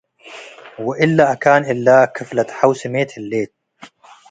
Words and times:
ወእለ 0.85 1.17
አካን 1.33 1.61
እለ፤ 1.71 1.87
“ክፍለት 2.15 2.49
ሐው” 2.57 2.71
ስሚት 2.79 3.09
ህሌት። 3.15 3.51